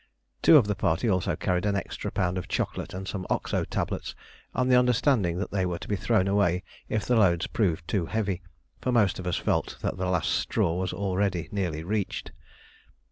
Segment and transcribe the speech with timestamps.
[0.41, 4.15] Two of the party also carried an extra pound of chocolate and some Oxo tablets,
[4.55, 8.07] on the understanding that they were to be thrown away if the loads proved too
[8.07, 8.41] heavy,
[8.81, 12.31] for most of us felt that the last straw was already nearly reached.